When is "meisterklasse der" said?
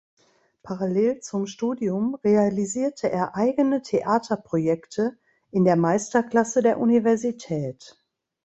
5.75-6.79